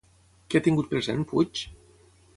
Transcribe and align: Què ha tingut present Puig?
Què 0.53 0.61
ha 0.61 0.65
tingut 0.67 0.89
present 0.95 1.23
Puig? 1.33 1.65